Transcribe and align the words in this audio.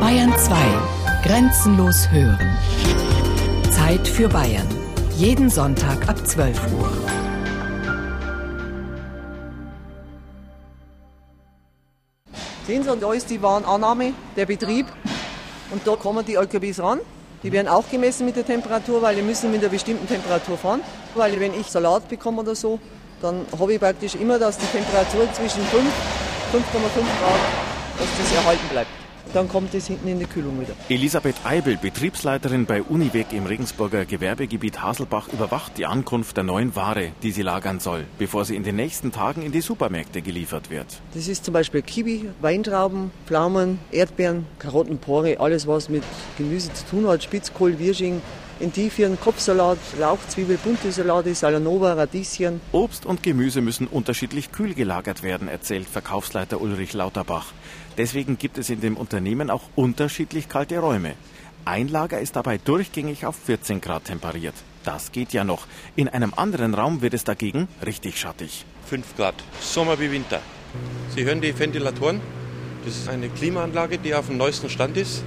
Bayern 0.00 0.34
2. 0.36 0.56
Grenzenlos 1.22 2.10
hören. 2.10 2.58
Zeit 3.70 4.08
für 4.08 4.28
Bayern. 4.28 4.66
Jeden 5.16 5.48
Sonntag 5.48 6.08
ab 6.08 6.26
12 6.26 6.58
Uhr. 6.72 6.90
Sehen 12.66 12.82
Sie, 12.82 12.96
da 12.96 13.12
ist 13.12 13.30
die 13.30 13.40
Warenannahme, 13.40 14.14
der 14.34 14.46
Betrieb. 14.46 14.86
Und 15.70 15.86
da 15.86 15.94
kommen 15.94 16.26
die 16.26 16.34
LKWs 16.34 16.80
ran. 16.80 16.98
Die 17.44 17.52
werden 17.52 17.68
auch 17.68 17.88
gemessen 17.88 18.26
mit 18.26 18.34
der 18.34 18.44
Temperatur, 18.44 19.00
weil 19.00 19.14
die 19.14 19.22
müssen 19.22 19.52
mit 19.52 19.60
einer 19.60 19.70
bestimmten 19.70 20.08
Temperatur 20.08 20.58
fahren. 20.58 20.80
Weil 21.14 21.38
wenn 21.38 21.54
ich 21.54 21.68
Salat 21.68 22.08
bekomme 22.08 22.40
oder 22.40 22.56
so, 22.56 22.80
dann 23.22 23.46
habe 23.56 23.74
ich 23.74 23.78
praktisch 23.78 24.16
immer, 24.16 24.40
dass 24.40 24.58
die 24.58 24.66
Temperatur 24.66 25.32
zwischen 25.34 25.62
5 25.66 25.84
5,5 26.54 26.62
Grad, 26.62 27.63
dass 27.98 28.08
das 28.18 28.34
erhalten 28.34 28.68
bleibt. 28.70 28.90
Dann 29.32 29.48
kommt 29.48 29.74
es 29.74 29.86
hinten 29.86 30.06
in 30.06 30.18
die 30.18 30.26
Kühlung 30.26 30.60
wieder. 30.60 30.74
Elisabeth 30.88 31.34
Eibel, 31.44 31.76
Betriebsleiterin 31.76 32.66
bei 32.66 32.82
Uniweg 32.82 33.32
im 33.32 33.46
Regensburger 33.46 34.04
Gewerbegebiet 34.04 34.82
Haselbach, 34.82 35.28
überwacht 35.32 35.78
die 35.78 35.86
Ankunft 35.86 36.36
der 36.36 36.44
neuen 36.44 36.76
Ware, 36.76 37.12
die 37.22 37.32
sie 37.32 37.42
lagern 37.42 37.80
soll, 37.80 38.04
bevor 38.18 38.44
sie 38.44 38.54
in 38.54 38.64
den 38.64 38.76
nächsten 38.76 39.12
Tagen 39.12 39.42
in 39.42 39.50
die 39.50 39.62
Supermärkte 39.62 40.22
geliefert 40.22 40.70
wird. 40.70 40.86
Das 41.14 41.26
ist 41.26 41.44
zum 41.44 41.54
Beispiel 41.54 41.82
Kiwi, 41.82 42.30
Weintrauben, 42.42 43.10
Pflaumen, 43.26 43.78
Erdbeeren, 43.90 44.46
Karotten, 44.58 44.98
Pore, 44.98 45.40
alles 45.40 45.66
was 45.66 45.88
mit 45.88 46.04
Gemüse 46.36 46.72
zu 46.74 46.86
tun 46.86 47.08
hat, 47.08 47.22
Spitzkohl, 47.22 47.78
Wirsching, 47.78 48.20
Endivieren, 48.60 49.18
Kopfsalat, 49.20 49.78
Lauchzwiebel, 49.98 50.58
bunte 50.58 50.92
Salate, 50.92 51.34
Salanova, 51.34 51.94
Radieschen. 51.94 52.60
Obst 52.70 53.04
und 53.04 53.22
Gemüse 53.22 53.60
müssen 53.60 53.88
unterschiedlich 53.88 54.52
kühl 54.52 54.74
gelagert 54.74 55.24
werden, 55.24 55.48
erzählt 55.48 55.88
Verkaufsleiter 55.88 56.60
Ulrich 56.60 56.92
Lauterbach. 56.92 57.46
Deswegen 57.98 58.38
gibt 58.38 58.56
es 58.56 58.70
in 58.70 58.80
dem 58.80 58.96
Unternehmen 58.96 59.50
auch 59.50 59.62
unterschiedlich 59.74 60.48
kalte 60.48 60.78
Räume. 60.78 61.14
Ein 61.64 61.88
Lager 61.88 62.20
ist 62.20 62.36
dabei 62.36 62.58
durchgängig 62.58 63.26
auf 63.26 63.34
14 63.44 63.80
Grad 63.80 64.04
temperiert. 64.04 64.54
Das 64.84 65.10
geht 65.10 65.32
ja 65.32 65.42
noch. 65.42 65.66
In 65.96 66.08
einem 66.08 66.32
anderen 66.36 66.74
Raum 66.74 67.02
wird 67.02 67.14
es 67.14 67.24
dagegen 67.24 67.66
richtig 67.84 68.20
schattig. 68.20 68.64
5 68.86 69.16
Grad, 69.16 69.34
Sommer 69.60 69.98
wie 69.98 70.12
Winter. 70.12 70.40
Sie 71.14 71.24
hören 71.24 71.40
die 71.40 71.58
Ventilatoren. 71.58 72.20
Das 72.84 72.94
ist 72.94 73.08
eine 73.08 73.30
Klimaanlage, 73.30 73.98
die 73.98 74.14
auf 74.14 74.26
dem 74.26 74.36
neuesten 74.36 74.70
Stand 74.70 74.96
ist 74.96 75.24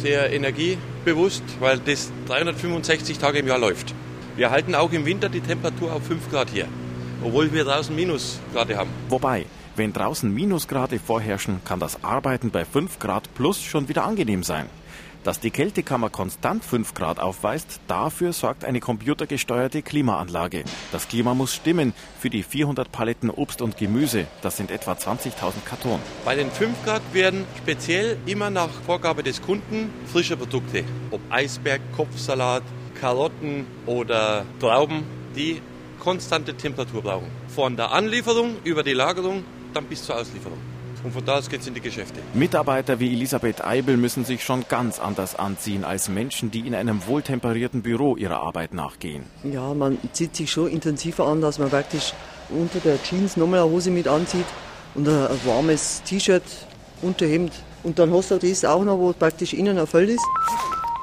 sehr 0.00 0.32
energiebewusst, 0.32 1.42
weil 1.60 1.78
das 1.78 2.10
365 2.26 3.18
Tage 3.18 3.38
im 3.38 3.46
Jahr 3.46 3.58
läuft. 3.58 3.94
Wir 4.36 4.50
halten 4.50 4.74
auch 4.74 4.92
im 4.92 5.04
Winter 5.04 5.28
die 5.28 5.40
Temperatur 5.40 5.92
auf 5.92 6.04
5 6.06 6.30
Grad 6.30 6.50
hier, 6.50 6.66
obwohl 7.22 7.52
wir 7.52 7.64
draußen 7.64 7.94
Minusgrade 7.94 8.76
haben. 8.76 8.90
Wobei, 9.08 9.46
wenn 9.74 9.92
draußen 9.92 10.32
Minusgrade 10.32 10.98
vorherrschen, 10.98 11.60
kann 11.64 11.80
das 11.80 12.02
Arbeiten 12.04 12.50
bei 12.50 12.64
5 12.64 12.98
Grad 12.98 13.32
plus 13.34 13.62
schon 13.62 13.88
wieder 13.88 14.04
angenehm 14.04 14.42
sein. 14.42 14.66
Dass 15.28 15.40
die 15.40 15.50
Kältekammer 15.50 16.08
konstant 16.08 16.64
5 16.64 16.94
Grad 16.94 17.20
aufweist, 17.20 17.80
dafür 17.86 18.32
sorgt 18.32 18.64
eine 18.64 18.80
computergesteuerte 18.80 19.82
Klimaanlage. 19.82 20.64
Das 20.90 21.06
Klima 21.06 21.34
muss 21.34 21.54
stimmen 21.54 21.92
für 22.18 22.30
die 22.30 22.42
400 22.42 22.90
Paletten 22.90 23.28
Obst 23.28 23.60
und 23.60 23.76
Gemüse. 23.76 24.26
Das 24.40 24.56
sind 24.56 24.70
etwa 24.70 24.92
20.000 24.92 25.66
Karton. 25.66 26.00
Bei 26.24 26.34
den 26.34 26.50
5 26.50 26.82
Grad 26.82 27.02
werden 27.12 27.44
speziell 27.58 28.16
immer 28.24 28.48
nach 28.48 28.70
Vorgabe 28.86 29.22
des 29.22 29.42
Kunden 29.42 29.90
frische 30.10 30.38
Produkte, 30.38 30.84
ob 31.10 31.20
Eisberg, 31.28 31.82
Kopfsalat, 31.94 32.62
Karotten 32.98 33.66
oder 33.84 34.46
Trauben, 34.60 35.04
die 35.36 35.60
konstante 36.00 36.54
Temperatur 36.54 37.02
brauchen. 37.02 37.30
Von 37.48 37.76
der 37.76 37.92
Anlieferung 37.92 38.56
über 38.64 38.82
die 38.82 38.94
Lagerung 38.94 39.44
dann 39.74 39.84
bis 39.84 40.06
zur 40.06 40.16
Auslieferung. 40.16 40.77
Und 41.04 41.12
von 41.12 41.24
da 41.24 41.38
aus 41.38 41.48
geht 41.48 41.60
es 41.60 41.66
in 41.66 41.74
die 41.74 41.80
Geschäfte. 41.80 42.20
Mitarbeiter 42.34 43.00
wie 43.00 43.12
Elisabeth 43.12 43.64
Eibel 43.64 43.96
müssen 43.96 44.24
sich 44.24 44.44
schon 44.44 44.64
ganz 44.68 44.98
anders 44.98 45.36
anziehen 45.36 45.84
als 45.84 46.08
Menschen, 46.08 46.50
die 46.50 46.60
in 46.60 46.74
einem 46.74 47.06
wohltemperierten 47.06 47.82
Büro 47.82 48.16
ihrer 48.16 48.40
Arbeit 48.40 48.74
nachgehen. 48.74 49.24
Ja, 49.44 49.74
man 49.74 49.98
zieht 50.12 50.34
sich 50.34 50.50
schon 50.50 50.68
intensiver 50.68 51.26
an, 51.26 51.40
dass 51.40 51.58
man 51.58 51.70
praktisch 51.70 52.12
unter 52.50 52.80
der 52.80 53.02
Jeans 53.02 53.36
nochmal 53.36 53.60
eine 53.60 53.70
Hose 53.70 53.90
mit 53.90 54.08
anzieht 54.08 54.46
und 54.94 55.08
ein, 55.08 55.28
warmes 55.44 56.02
T-Shirt, 56.04 56.42
Unterhemd. 57.02 57.52
Und 57.84 57.98
dann 57.98 58.12
hast 58.12 58.30
du 58.30 58.38
das 58.38 58.64
auch 58.64 58.84
noch, 58.84 58.98
wo 58.98 59.12
praktisch 59.12 59.52
innen 59.52 59.76
erfüllt 59.76 60.10
ist. 60.10 60.26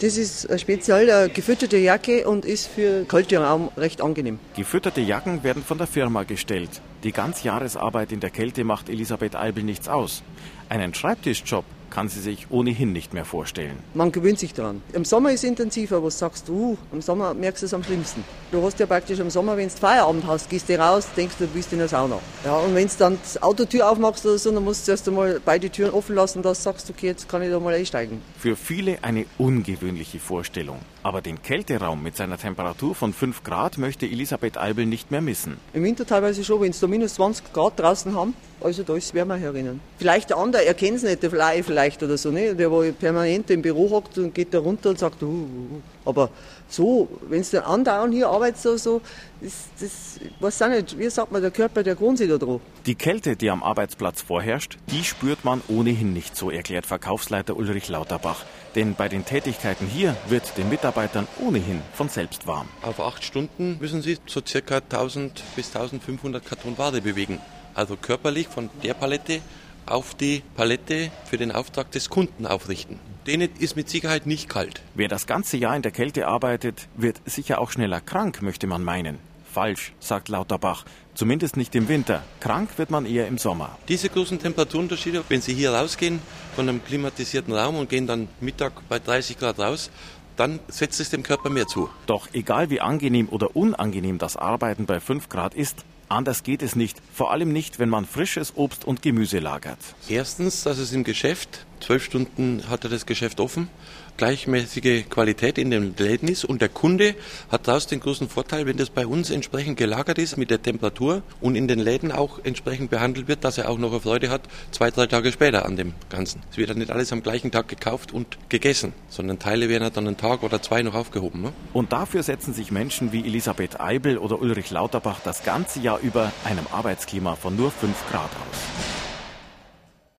Das 0.00 0.16
ist 0.16 0.48
speziell 0.58 1.10
eine 1.10 1.28
gefütterte 1.28 1.76
Jacke 1.76 2.26
und 2.26 2.46
ist 2.46 2.68
für 2.68 3.04
kalte 3.04 3.36
Raum 3.36 3.70
recht 3.76 4.00
angenehm. 4.00 4.38
Gefütterte 4.56 5.02
Jacken 5.02 5.44
werden 5.44 5.62
von 5.62 5.76
der 5.76 5.86
Firma 5.86 6.22
gestellt. 6.22 6.80
Die 7.04 7.12
Ganzjahresarbeit 7.12 8.10
in 8.10 8.20
der 8.20 8.30
Kälte 8.30 8.64
macht 8.64 8.88
Elisabeth 8.88 9.36
Eibel 9.36 9.62
nichts 9.62 9.88
aus. 9.88 10.22
Einen 10.70 10.94
Schreibtischjob 10.94 11.66
kann 11.90 12.08
sie 12.08 12.20
sich 12.20 12.46
ohnehin 12.50 12.92
nicht 12.92 13.12
mehr 13.14 13.24
vorstellen. 13.24 13.76
Man 13.94 14.12
gewöhnt 14.12 14.38
sich 14.38 14.54
daran. 14.54 14.82
Im 14.92 15.04
Sommer 15.04 15.32
ist 15.32 15.44
es 15.44 15.48
intensiver, 15.50 16.02
was 16.02 16.18
sagst 16.18 16.48
du? 16.48 16.78
Im 16.92 17.02
Sommer 17.02 17.34
merkst 17.34 17.62
du 17.62 17.66
es 17.66 17.74
am 17.74 17.84
schlimmsten. 17.84 18.24
Du 18.52 18.62
hast 18.62 18.78
ja 18.80 18.86
praktisch 18.86 19.18
im 19.18 19.30
Sommer, 19.30 19.56
wenn 19.56 19.68
du 19.68 19.74
Feierabend 19.74 20.26
hast, 20.26 20.48
gehst 20.48 20.68
du 20.68 20.78
raus, 20.78 21.06
denkst 21.16 21.36
du, 21.38 21.46
bist 21.46 21.72
in 21.72 21.78
der 21.78 21.88
Sauna. 21.88 22.18
Ja, 22.44 22.56
und 22.58 22.74
wenn 22.74 22.88
du 22.88 22.94
dann 22.98 23.18
die 23.34 23.42
Autotür 23.42 23.90
aufmachst 23.90 24.24
oder 24.24 24.38
so, 24.38 24.50
dann 24.50 24.64
musst 24.64 24.86
du 24.86 24.92
erst 24.92 25.06
einmal 25.08 25.40
beide 25.44 25.70
Türen 25.70 25.92
offen 25.92 26.14
lassen, 26.14 26.42
dass 26.42 26.58
du 26.58 26.64
sagst, 26.64 26.90
okay, 26.90 27.06
jetzt 27.06 27.28
kann 27.28 27.42
ich 27.42 27.50
da 27.50 27.60
mal 27.60 27.74
einsteigen. 27.74 28.20
Für 28.38 28.56
viele 28.56 29.02
eine 29.02 29.26
ungewöhnliche 29.38 30.18
Vorstellung. 30.18 30.78
Aber 31.02 31.22
den 31.22 31.42
Kälteraum 31.42 32.02
mit 32.02 32.16
seiner 32.16 32.38
Temperatur 32.38 32.94
von 32.94 33.12
5 33.12 33.42
Grad 33.42 33.78
möchte 33.78 34.06
Elisabeth 34.06 34.58
Eibel 34.58 34.86
nicht 34.86 35.10
mehr 35.10 35.20
missen. 35.20 35.56
Im 35.72 35.84
Winter 35.84 36.06
teilweise 36.06 36.44
schon, 36.44 36.60
wenn 36.60 36.70
es 36.70 36.80
da 36.80 36.86
minus 36.86 37.14
20 37.14 37.52
Grad 37.52 37.78
draußen 37.78 38.14
haben, 38.14 38.34
also 38.60 38.82
da 38.82 38.94
ist 38.94 39.14
wärmer 39.14 39.36
herinnen. 39.36 39.80
Vielleicht 39.98 40.30
der 40.30 40.36
andere 40.36 40.64
erkennt 40.64 40.98
es 40.98 41.02
nicht, 41.02 41.22
der 41.22 41.30
Fly 41.30 41.62
vielleicht 41.62 42.02
oder 42.02 42.16
so, 42.16 42.30
ne? 42.30 42.54
der 42.54 42.70
wo 42.70 42.82
permanent 42.92 43.50
im 43.50 43.62
Büro 43.62 43.90
hockt 43.90 44.18
und 44.18 44.34
geht 44.34 44.52
da 44.52 44.58
runter 44.58 44.90
und 44.90 44.98
sagt, 44.98 45.22
uh, 45.22 45.26
uh, 45.26 45.30
uh. 45.30 45.80
aber 46.04 46.30
so, 46.68 47.08
wenn 47.28 47.40
es 47.40 47.50
dann 47.50 47.64
andauernd 47.64 48.14
hier 48.14 48.28
arbeitet, 48.28 48.60
so, 48.60 48.76
so 48.76 49.00
das, 49.40 49.52
das, 49.80 50.20
weiß 50.40 50.62
auch 50.62 50.68
nicht, 50.68 50.98
wie 50.98 51.08
sagt 51.10 51.32
man, 51.32 51.42
der 51.42 51.50
Körper, 51.50 51.82
der 51.82 51.94
gewohnt 51.94 52.18
sich 52.18 52.28
da 52.28 52.38
drauf. 52.38 52.60
Die 52.86 52.94
Kälte, 52.94 53.36
die 53.36 53.50
am 53.50 53.62
Arbeitsplatz 53.62 54.22
vorherrscht, 54.22 54.78
die 54.90 55.04
spürt 55.04 55.44
man 55.44 55.62
ohnehin 55.68 56.12
nicht, 56.12 56.36
so 56.36 56.50
erklärt 56.50 56.86
Verkaufsleiter 56.86 57.56
Ulrich 57.56 57.88
Lauterbach. 57.88 58.44
Denn 58.74 58.94
bei 58.94 59.08
den 59.08 59.24
Tätigkeiten 59.24 59.86
hier 59.86 60.16
wird 60.28 60.56
den 60.56 60.68
Mitarbeitern 60.68 61.26
ohnehin 61.40 61.82
von 61.94 62.08
selbst 62.08 62.46
warm. 62.46 62.68
Auf 62.82 63.00
acht 63.00 63.24
Stunden 63.24 63.78
müssen 63.80 64.02
sie 64.02 64.18
so 64.26 64.40
circa 64.46 64.76
1000 64.76 65.42
bis 65.56 65.74
1500 65.74 66.44
Karton 66.44 66.78
Ware 66.78 67.00
bewegen. 67.00 67.40
Also 67.80 67.96
körperlich 67.96 68.46
von 68.46 68.68
der 68.82 68.92
Palette 68.92 69.40
auf 69.86 70.14
die 70.14 70.42
Palette 70.54 71.10
für 71.24 71.38
den 71.38 71.50
Auftrag 71.50 71.90
des 71.92 72.10
Kunden 72.10 72.44
aufrichten. 72.44 73.00
Denen 73.26 73.48
ist 73.58 73.74
mit 73.74 73.88
Sicherheit 73.88 74.26
nicht 74.26 74.50
kalt. 74.50 74.82
Wer 74.94 75.08
das 75.08 75.26
ganze 75.26 75.56
Jahr 75.56 75.74
in 75.74 75.80
der 75.80 75.90
Kälte 75.90 76.26
arbeitet, 76.26 76.88
wird 76.94 77.22
sicher 77.24 77.58
auch 77.58 77.70
schneller 77.70 78.02
krank, 78.02 78.42
möchte 78.42 78.66
man 78.66 78.84
meinen. 78.84 79.18
Falsch, 79.50 79.94
sagt 79.98 80.28
Lauterbach. 80.28 80.84
Zumindest 81.14 81.56
nicht 81.56 81.74
im 81.74 81.88
Winter. 81.88 82.22
Krank 82.40 82.68
wird 82.76 82.90
man 82.90 83.06
eher 83.06 83.26
im 83.26 83.38
Sommer. 83.38 83.78
Diese 83.88 84.10
großen 84.10 84.38
Temperaturunterschiede, 84.38 85.24
wenn 85.30 85.40
Sie 85.40 85.54
hier 85.54 85.72
rausgehen 85.72 86.20
von 86.54 86.68
einem 86.68 86.84
klimatisierten 86.84 87.54
Raum 87.54 87.76
und 87.76 87.88
gehen 87.88 88.06
dann 88.06 88.28
Mittag 88.42 88.72
bei 88.90 88.98
30 88.98 89.38
Grad 89.38 89.58
raus, 89.58 89.90
dann 90.36 90.60
setzt 90.68 91.00
es 91.00 91.08
dem 91.08 91.22
Körper 91.22 91.48
mehr 91.48 91.66
zu. 91.66 91.88
Doch 92.04 92.28
egal 92.34 92.68
wie 92.68 92.80
angenehm 92.82 93.30
oder 93.30 93.56
unangenehm 93.56 94.18
das 94.18 94.36
Arbeiten 94.36 94.84
bei 94.84 95.00
5 95.00 95.30
Grad 95.30 95.54
ist, 95.54 95.84
Anders 96.10 96.42
geht 96.42 96.60
es 96.62 96.74
nicht, 96.74 97.00
vor 97.14 97.30
allem 97.30 97.52
nicht, 97.52 97.78
wenn 97.78 97.88
man 97.88 98.04
frisches 98.04 98.56
Obst 98.56 98.84
und 98.84 99.00
Gemüse 99.00 99.38
lagert. 99.38 99.78
Erstens, 100.08 100.64
dass 100.64 100.78
es 100.78 100.92
im 100.92 101.04
Geschäft, 101.04 101.66
zwölf 101.80 102.04
Stunden 102.04 102.62
hat 102.68 102.84
er 102.84 102.90
das 102.90 103.06
Geschäft 103.06 103.40
offen, 103.40 103.68
gleichmäßige 104.16 105.08
Qualität 105.08 105.56
in 105.56 105.70
den 105.70 105.94
Läden 105.96 106.28
ist 106.28 106.44
und 106.44 106.60
der 106.60 106.68
Kunde 106.68 107.14
hat 107.50 107.66
daraus 107.66 107.86
den 107.86 108.00
großen 108.00 108.28
Vorteil, 108.28 108.66
wenn 108.66 108.76
das 108.76 108.90
bei 108.90 109.06
uns 109.06 109.30
entsprechend 109.30 109.78
gelagert 109.78 110.18
ist 110.18 110.36
mit 110.36 110.50
der 110.50 110.60
Temperatur 110.60 111.22
und 111.40 111.56
in 111.56 111.68
den 111.68 111.78
Läden 111.78 112.12
auch 112.12 112.38
entsprechend 112.44 112.90
behandelt 112.90 113.28
wird, 113.28 113.44
dass 113.44 113.56
er 113.56 113.70
auch 113.70 113.78
noch 113.78 113.92
eine 113.92 114.00
Freude 114.00 114.28
hat, 114.28 114.42
zwei, 114.72 114.90
drei 114.90 115.06
Tage 115.06 115.32
später 115.32 115.64
an 115.64 115.76
dem 115.76 115.94
Ganzen. 116.10 116.42
Es 116.50 116.58
wird 116.58 116.70
dann 116.70 116.78
nicht 116.78 116.90
alles 116.90 117.12
am 117.12 117.22
gleichen 117.22 117.50
Tag 117.50 117.68
gekauft 117.68 118.12
und 118.12 118.38
gegessen, 118.50 118.92
sondern 119.08 119.38
Teile 119.38 119.68
werden 119.68 119.90
dann 119.94 120.06
einen 120.06 120.16
Tag 120.16 120.42
oder 120.42 120.60
zwei 120.60 120.82
noch 120.82 120.94
aufgehoben. 120.94 121.40
Ne? 121.42 121.52
Und 121.72 121.92
dafür 121.92 122.22
setzen 122.22 122.52
sich 122.52 122.70
Menschen 122.70 123.12
wie 123.12 123.20
Elisabeth 123.20 123.80
Eibel 123.80 124.18
oder 124.18 124.40
Ulrich 124.40 124.70
Lauterbach 124.70 125.20
das 125.24 125.44
ganze 125.44 125.80
Jahr 125.80 125.98
über 126.00 126.30
einem 126.44 126.66
Arbeitsklima 126.70 127.36
von 127.36 127.56
nur 127.56 127.70
fünf 127.70 127.96
Grad 128.10 128.30
aus. 128.30 128.99